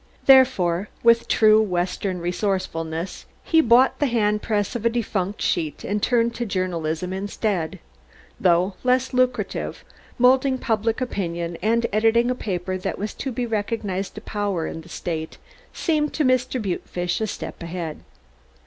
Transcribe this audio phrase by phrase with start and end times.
[0.25, 6.33] Therefore, with true western resourcefulness he bought the handpress of a defunct sheet and turned
[6.33, 7.77] to journalism instead.
[8.39, 9.85] Though less lucrative,
[10.17, 14.81] moulding public opinion and editing a paper that was to be a recognized power in
[14.81, 15.37] the state
[15.71, 16.59] seemed to Mr.
[16.59, 17.99] Butefish a step ahead.